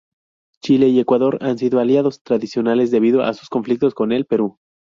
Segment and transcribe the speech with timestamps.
[0.63, 4.57] Chile y Ecuador han sido aliados tradicionales debido a sus conflictos con el Perú.